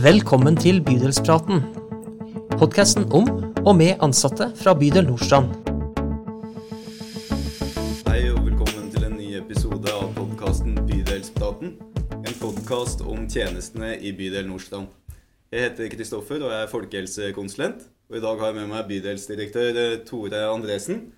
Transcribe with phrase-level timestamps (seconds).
[0.00, 1.58] Velkommen til Bydelspraten.
[2.56, 3.26] Podkasten om
[3.66, 5.50] og med ansatte fra bydel Nordstrand.
[8.06, 11.74] Hei og velkommen til en ny episode av podkasten Bydelspraten.
[12.16, 14.88] En podkast om tjenestene i bydel Nordstrand.
[15.52, 17.84] Jeg heter Kristoffer og jeg er folkehelsekonsulent.
[18.08, 21.10] Og I dag har jeg med meg bydelsdirektør eh, Tore Andresen.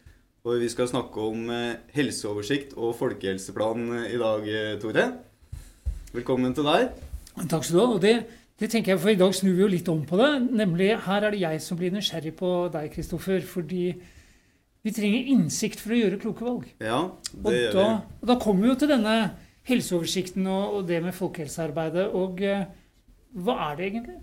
[0.43, 4.53] Og vi skal snakke om eh, helseoversikt og folkehelseplan eh, i dag,
[4.83, 5.09] Tore.
[6.19, 6.91] Velkommen til deg.
[7.49, 7.91] Takk skal du ha.
[7.95, 8.17] og det
[8.63, 10.31] det tenker jeg, for I dag snur vi jo litt om på det.
[10.55, 13.43] nemlig Her er det jeg som blir nysgjerrig på deg, Kristoffer.
[13.43, 13.87] Fordi
[14.83, 16.69] vi trenger innsikt for å gjøre kloke valg.
[16.79, 17.01] Ja,
[17.33, 18.21] det og gjør da, vi.
[18.21, 19.17] Og da kommer vi jo til denne
[19.67, 22.07] helseoversikten og, og det med folkehelsearbeidet.
[22.19, 22.69] Og eh,
[23.43, 24.19] hva er det egentlig?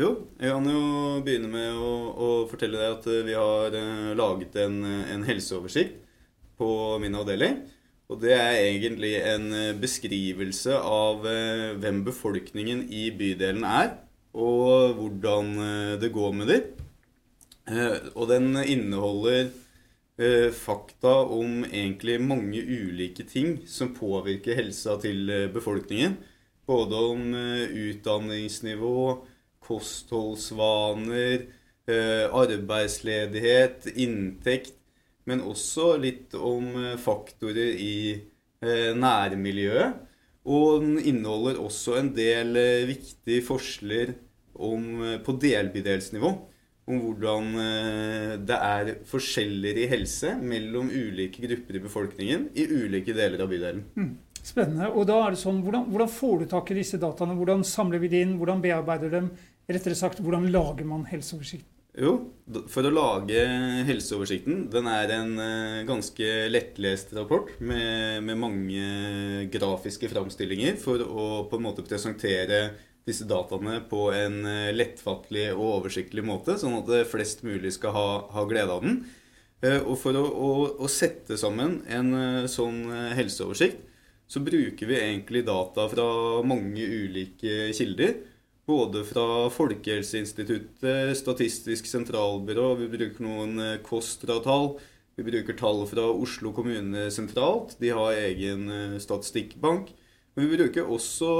[0.00, 0.84] Jo, jeg kan jo
[1.24, 4.80] begynne med å, å fortelle deg at eh, vi har eh, laget en,
[5.16, 5.96] en helseoversikt
[6.60, 7.62] på min avdeling.
[8.10, 13.92] Og det er egentlig en eh, beskrivelse av eh, hvem befolkningen i bydelen er,
[14.34, 16.64] og hvordan eh, det går med dem.
[18.18, 19.52] Og den inneholder
[20.56, 26.16] fakta om egentlig mange ulike ting som påvirker helsa til befolkningen.
[26.66, 28.96] Både om utdanningsnivå,
[29.62, 31.46] kostholdsvaner,
[31.86, 34.79] arbeidsledighet, inntekt
[35.28, 40.06] men også litt om eh, faktorer i eh, nærmiljøet.
[40.50, 44.16] Og den inneholder også en del eh, viktige forskjeller
[45.24, 46.30] på delbydelsnivå.
[46.90, 47.46] Om hvordan
[48.44, 53.86] det er forskjeller i helse mellom ulike grupper i befolkningen i ulike deler av bydelen.
[53.96, 54.10] Mm.
[54.42, 54.90] Spennende.
[54.92, 57.38] Og da er det sånn, hvordan, hvordan, får du tak i disse dataene?
[57.38, 58.36] Hvordan samler vi de inn?
[58.40, 59.30] Hvordan bearbeider dem?
[59.70, 61.68] Rettere sagt, hvordan lager man helseoversikt?
[61.98, 62.12] Jo,
[62.70, 63.40] for å lage
[63.88, 71.26] helseoversikten Den er en uh, ganske lettlest rapport med, med, mange grafiske framstillinger for å
[71.50, 72.62] på en måte presentere
[73.08, 78.08] disse dataene på en uh, lettfattelig og oversiktlig måte, sånn at flest mulig skal ha,
[78.36, 79.00] ha glede av den.
[79.60, 82.14] Og for å, å, å, sette sammen en
[82.48, 83.82] sånn helseoversikt,
[84.24, 86.06] så bruker vi egentlig data fra
[86.48, 88.14] mange ulike kilder.
[88.70, 94.76] Både fra Folkehelseinstituttet, Statistisk sentralbyrå, vi bruker noen eh, KOSTRA-tall.
[95.18, 97.74] Vi bruker tall fra Oslo kommune sentralt.
[97.82, 99.90] De har egen eh, statistikkbank.
[100.36, 101.32] Men vi bruker også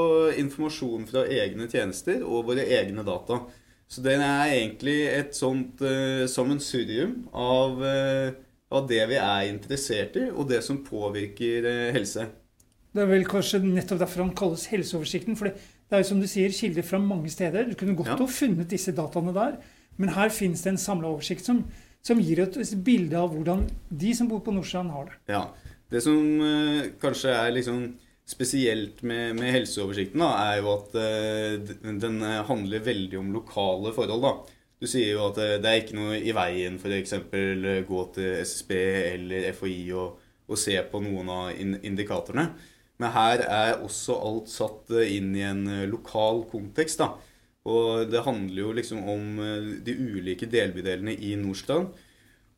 [0.42, 3.44] informasjon fra egne tjenester og våre egne data.
[3.90, 8.34] Så det er egentlig et sånt uh, sammensurium av, uh,
[8.74, 12.26] av, det vi er interessert i, og det som påvirker uh, helse.
[12.90, 15.38] Det er vel kanskje nettopp derfor han kalles helseoversikten.
[15.38, 15.54] For
[15.90, 17.66] det er jo som du sier, kilder fra mange steder.
[17.66, 18.18] Du kunne godt ja.
[18.20, 19.56] ha funnet disse dataene der.
[19.98, 21.64] Men her finnes det en samla oversikt som,
[22.06, 22.54] som, gir et
[22.86, 25.18] bilde av hvordan de som bor på Nordstrand, har det.
[25.34, 25.42] Ja,
[25.90, 27.82] Det som uh, kanskje er liksom
[28.30, 34.22] spesielt med, med helseoversikten, da, er jo at uh, den handler veldig om lokale forhold.
[34.22, 34.34] da.
[34.80, 37.18] Du sier jo at uh, det er ikke noe i veien for f.eks.
[37.90, 38.76] gå til SSB
[39.16, 42.46] eller FHI og, og se på noen av indikatorene.
[43.00, 47.00] Men her er også alt satt eh, inn i en eh, lokal kontekst.
[47.00, 47.14] da.
[47.70, 51.94] Og det handler jo liksom om eh, de ulike delbydelene i Nordstrand.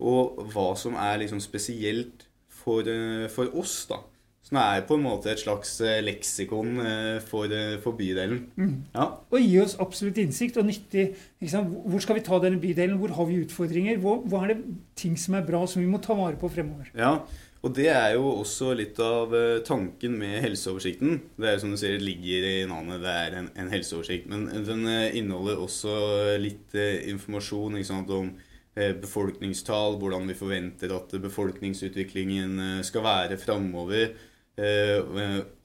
[0.03, 2.27] Og hva som er liksom spesielt
[2.63, 2.89] for,
[3.31, 4.01] for oss, da.
[4.43, 6.81] Som er på en måte et slags leksikon
[7.25, 7.53] for,
[7.85, 8.41] for bydelen.
[8.59, 8.73] Mm.
[8.97, 9.07] Ja.
[9.31, 11.05] Og gi oss absolutt innsikt og nyttig.
[11.39, 12.99] Hvor skal vi ta denne bydelen?
[12.99, 14.03] Hvor har vi utfordringer?
[14.03, 16.91] Hvor, hva er det ting som er bra, som vi må ta vare på fremover?
[16.99, 17.15] Ja,
[17.63, 21.21] og det er jo også litt av eh, tanken med helseoversikten.
[21.39, 24.27] Det er jo som du sier, det ligger i navnet, det er en, en helseoversikt.
[24.33, 25.95] Men den eh, inneholder også
[26.43, 28.33] litt eh, informasjon sant, om
[28.73, 34.15] befolkningstall, hvordan vi forventer at befolkningsutviklingen skal være framover.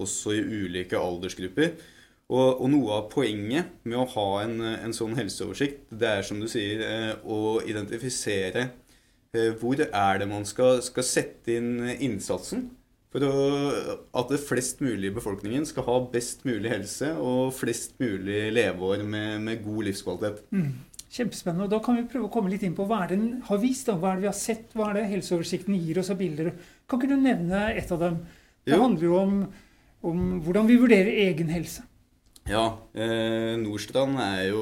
[0.03, 1.69] Også i ulike aldersgrupper.
[2.27, 6.43] Og, og, noe av poenget med å ha en, en sånn helseoversikt, det er som
[6.43, 6.83] du sier,
[7.23, 8.86] å identifisere Eh,
[9.61, 12.67] hvor er det man skal, skal sette inn innsatsen
[13.13, 17.95] for å, at det flest mulig i befolkningen skal ha best mulig helse og flest
[18.01, 20.43] mulig leveår med, med god livskvalitet?
[20.51, 20.73] Mm.
[21.07, 21.65] Kjempespennende.
[21.65, 23.61] og Da kan vi prøve å komme litt inn på hva er det den har
[23.61, 23.87] vist.
[23.87, 23.95] Da?
[23.95, 24.75] Hva er det vi har sett?
[24.75, 26.51] Hva er det helseoversikten gir oss av bilder?
[26.85, 28.19] Kan ikke du nevne et av dem?
[28.67, 29.37] Det handler jo om,
[30.11, 31.86] om hvordan vi vurderer egen helse.
[32.47, 34.61] Ja, eh, Nordstrand er jo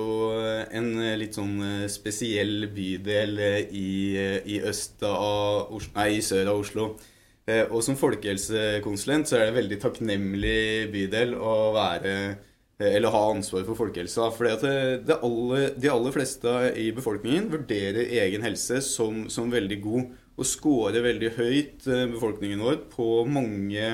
[0.74, 0.88] en
[1.22, 6.64] litt sånn eh, spesiell bydel eh, i, eh, i, av Oslo, nei, i sør av
[6.64, 6.88] Oslo.
[7.46, 10.64] Eh, og som folkehelsekonsulent så er det en veldig takknemlig
[10.96, 12.16] bydel å være
[12.76, 14.32] eller ha ansvar for folkehelsa.
[14.36, 21.06] For de aller fleste i befolkningen vurderer egen helse som, som veldig god og scorer
[21.06, 21.86] veldig høyt
[22.18, 23.94] befolkningen vår på mange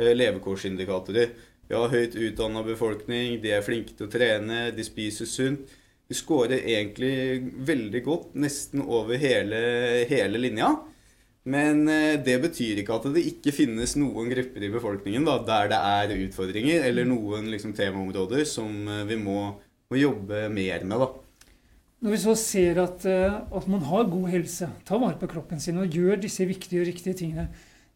[0.00, 1.36] levekårsindikatorer.
[1.66, 5.72] Vi har høyt utdanna befolkning, de er flinke til å trene, de spiser sunt.
[6.06, 9.58] Vi skårer egentlig veldig godt nesten over hele,
[10.06, 10.70] hele linja.
[11.46, 15.70] Men eh, det betyr ikke at det ikke finnes noen grupper i befolkningen da, der
[15.70, 19.52] det er utfordringer, eller noen liksom, temaområder som eh, vi må,
[19.86, 21.04] må, jobbe mer med.
[21.04, 21.54] da.
[22.02, 25.62] Når vi så ser at, eh, at, man har god helse, tar vare på kroppen
[25.62, 27.46] sin og gjør disse viktige og riktige tingene,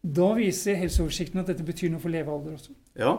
[0.01, 2.75] da viser helseoversikten at dette betyr noe for levealder også.
[2.99, 3.17] Ja,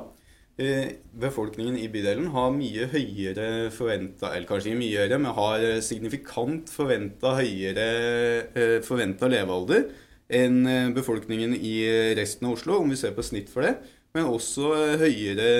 [0.56, 6.68] befolkningen i bydelen har mye høyere forventa Eller kanskje ikke mye høyere, men har signifikant
[6.70, 9.88] forventa høyere forventa levealder
[10.32, 11.74] enn eh, befolkningen i
[12.16, 13.74] resten av Oslo, om vi ser på snitt for det.
[14.16, 15.50] Men også eh, høyere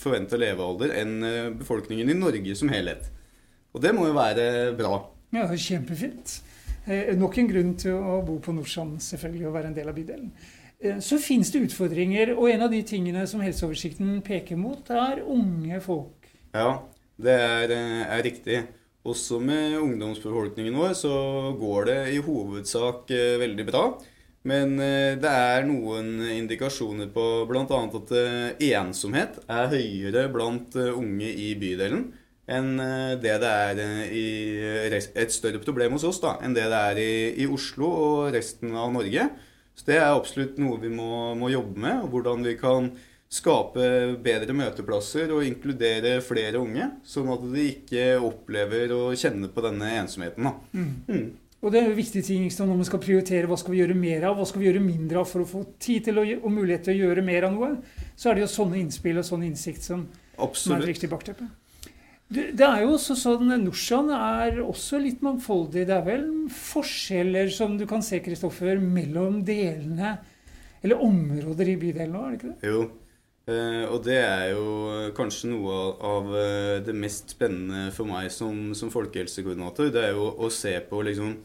[0.00, 3.08] forventa levealder enn eh, befolkningen i Norge som helhet.
[3.72, 4.46] Og det må jo være
[4.76, 4.98] bra.
[5.32, 6.40] Ja, kjempefint.
[6.84, 9.96] Eh, nok en grunn til å bo på Nordsand, selvfølgelig, og være en del av
[9.96, 10.32] bydelen.
[10.82, 15.24] Eh, så finnes det utfordringer, og en av de tingene som helseoversikten peker mot, er
[15.24, 16.30] unge folk.
[16.52, 16.82] Ja,
[17.22, 18.64] det er, er riktig.
[19.02, 21.14] Også med ungdomsbefolkningen vår så
[21.58, 23.86] går det i hovedsak veldig bra.
[24.48, 27.62] Men eh, det er noen indikasjoner på bl.a.
[27.68, 32.10] at eh, ensomhet er høyere blant eh, unge i bydelen
[32.52, 32.72] enn
[33.22, 33.78] det det er
[34.12, 34.22] i
[34.98, 38.74] et større problem hos oss da, enn det det er i, i Oslo og resten
[38.74, 39.28] av Norge.
[39.74, 42.04] Så det er absolutt noe vi må, må, jobbe med.
[42.04, 42.90] og Hvordan vi kan
[43.32, 43.84] skape
[44.22, 46.90] bedre møteplasser og inkludere flere unge.
[47.08, 50.50] Sånn at de ikke opplever å kjenne på denne ensomheten.
[50.76, 50.90] Mm.
[51.08, 51.30] Mm.
[51.62, 54.26] Og det er jo viktige ting når man skal prioritere hva skal vi gjøre mer
[54.26, 56.88] av, hva skal vi gjøre mindre av for å få tid til å, og mulighet
[56.88, 57.76] til å gjøre mer av noe.
[58.18, 61.46] Så er det jo sånne innspill og sånn innsikt som, som er et riktig bakteppe.
[62.32, 65.84] Det, er jo også sånn Norsan er også litt mangfoldig.
[65.88, 70.16] Det er vel forskjeller som du kan se, Kristoffer, mellom delene
[70.82, 72.72] eller områder i bydelen òg, er det ikke det?
[72.72, 72.82] Jo.
[73.42, 74.66] Uh, og det er jo
[75.16, 75.76] kanskje noe
[76.06, 79.90] av uh, det mest spennende for meg som, som folkehelsekoordinator.
[79.94, 81.36] Det er jo å se på liksom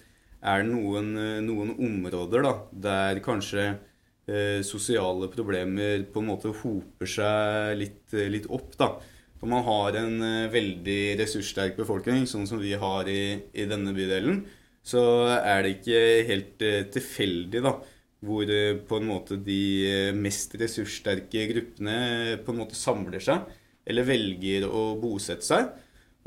[0.42, 3.66] er det noen, eh, noen områder da, der kanskje
[4.28, 8.76] eh, sosiale problemer på en måte hoper seg litt, eh, litt opp.
[8.78, 8.92] da.
[9.42, 13.94] Når man har en eh, veldig ressurssterk befolkning, sånn som vi har i, i denne
[13.96, 14.42] bydelen,
[14.88, 15.04] så
[15.36, 17.76] er det ikke helt eh, tilfeldig da,
[18.26, 23.46] hvor eh, på en måte de mest ressurssterke gruppene på en måte samler seg,
[23.88, 25.70] eller velger å bosette seg.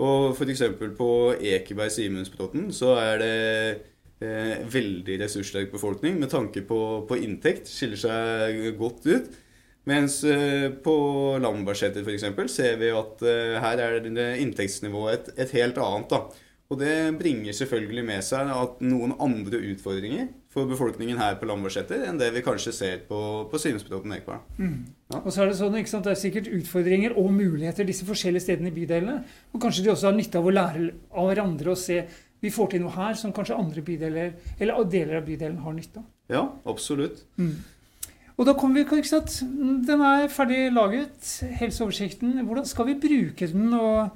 [0.01, 0.63] Og f.eks.
[0.97, 3.35] på Ekeberg-Simensbråten så er det
[4.25, 7.69] eh, veldig ressurssterk befolkning med tanke på, på, inntekt.
[7.69, 9.31] Skiller seg godt ut.
[9.89, 10.95] Mens eh, på
[11.41, 12.53] Lambertseter f.eks.
[12.53, 13.99] ser vi at eh, her er
[14.43, 16.13] inntektsnivået et, et, helt annet.
[16.13, 16.49] da.
[16.71, 22.05] Og det bringer selvfølgelig med seg at noen andre utfordringer for befolkningen her på Lambertseter
[22.07, 23.19] enn det vi kanskje ser på,
[23.51, 24.45] på Simensbråten Ekeberg.
[24.61, 24.77] Mm.
[25.11, 25.19] Ja.
[25.25, 26.07] Og så er Det sånn, ikke sant?
[26.07, 29.17] Det er sikkert utfordringer og muligheter disse forskjellige stedene i bydelene.
[29.51, 32.05] Og kanskje de også har nytte av å lære av hverandre og se
[32.41, 36.01] vi får til noe her som kanskje andre bydeler eller deler av bydelen har nytte
[36.01, 36.09] av.
[36.31, 37.25] Ja, absolutt.
[37.41, 37.57] Mm.
[38.41, 39.43] Og da kommer vi, ikke sant,
[39.87, 41.27] Den er ferdig laget,
[41.61, 42.39] helseoversikten.
[42.49, 43.75] Hvordan skal vi bruke den?
[43.77, 44.15] Og,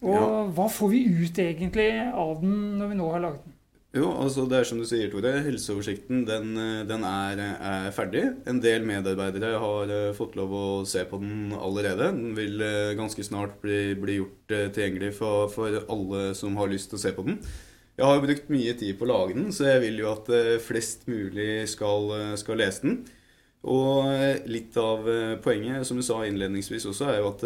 [0.00, 0.30] og ja.
[0.56, 3.52] hva får vi ut egentlig av den når vi nå har laget den?
[3.96, 5.30] Jo, altså det er som du sier, Tore.
[5.44, 6.56] Helseoversikten den,
[6.88, 8.24] den er, er, ferdig.
[8.48, 12.10] En del medarbeidere har uh, fått lov å se på den allerede.
[12.16, 16.72] Den vil uh, ganske snart bli, bli gjort uh, tilgjengelig for, for, alle som har
[16.72, 17.38] lyst til å se på den.
[17.96, 20.26] Jeg har brukt mye tid på å lage den, så jeg vil jo at
[20.60, 22.98] flest mulig skal, skal lese den.
[23.66, 24.06] Og
[24.46, 25.08] litt av
[25.42, 27.40] poenget, som du sa innledningsvis også, er jo at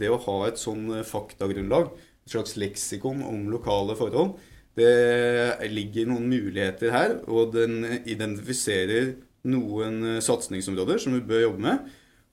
[0.00, 1.90] det å ha et sånn faktagrunnlag,
[2.24, 4.38] et slags leksikon om lokale forhold,
[4.78, 9.16] det ligger noen muligheter her, og den identifiserer
[9.48, 11.88] noen eh, satsingsområder som vi bør jobbe med.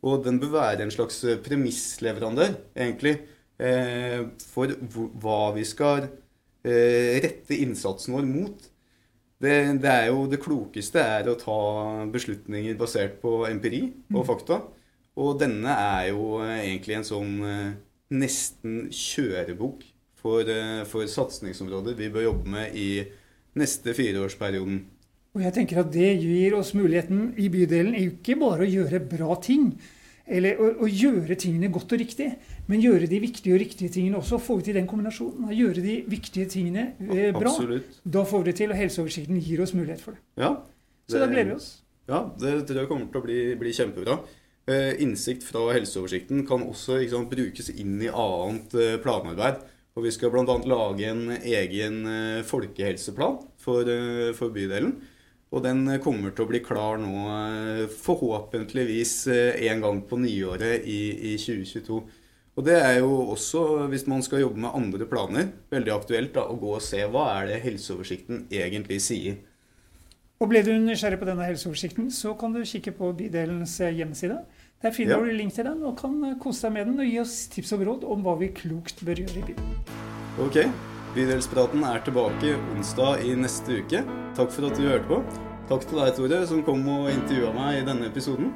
[0.06, 3.18] Og den bør være en slags eh, premissleverandør, egentlig,
[3.58, 4.76] eh, for
[5.24, 6.12] hva vi skal
[6.66, 8.64] rette innsatsen vår mot.
[9.42, 11.58] Det, det, er jo det klokeste er å ta
[12.12, 14.28] beslutninger basert på empiri og mm.
[14.30, 14.62] fakta.
[15.20, 17.36] Og denne er jo egentlig en sånn
[18.14, 19.84] nesten kjørebok
[20.26, 22.90] for, eh, for satsingsområder vi bør jobbe med i
[23.56, 24.84] neste fireårsperioden.
[25.36, 29.36] Og jeg tenker at Det gir oss muligheten i bydelen ikke bare å gjøre bra
[29.42, 29.74] ting,
[30.26, 32.32] eller å, å, gjøre tingene godt og riktig,
[32.70, 34.40] men gjøre de viktige og riktige tingene også.
[34.42, 35.52] Få til den kombinasjonen.
[35.54, 37.52] Gjøre de viktige tingene eh, bra.
[37.52, 38.00] Absolutt.
[38.04, 40.26] Da får vi det til, og helseoversikten gir oss mulighet for det.
[40.42, 40.56] Ja,
[41.06, 41.70] det Så da gleder vi oss.
[42.10, 44.20] Ja, det tror jeg kommer til å bli, bli kjempebra.
[44.66, 49.62] Eh, innsikt fra helseoversikten kan også sant, brukes inn i annet eh, planarbeid.
[49.96, 50.56] Og vi skal bl.a.
[50.68, 54.98] lage en egen eh, folkehelseplan for, eh, for, bydelen.
[55.54, 61.02] Og den kommer til å bli klar nå forhåpentligvis en gang på nyåret i,
[61.34, 62.00] i 2022.
[62.56, 63.62] Og det er jo også,
[63.92, 67.28] hvis man skal jobbe med andre planer, veldig aktuelt da, å gå og se hva
[67.42, 69.42] er det helseoversikten egentlig sier.
[70.40, 74.42] Og Ble du nysgjerrig på denne helseoversikten, så kan du kikke på bydelens hjemmeside.
[74.84, 75.24] Der finner ja.
[75.24, 77.86] du link til den og kan kose deg med den og gi oss tips og
[77.88, 79.72] råd om hva vi klokt bør gjøre i byen.
[80.44, 80.60] Ok,
[81.16, 84.02] Bydelspraten er tilbake onsdag i neste uke.
[84.36, 85.20] Takk for at du hørte på.
[85.70, 88.50] Takk til deg, Tore, som kom og intervjua meg i denne episoden.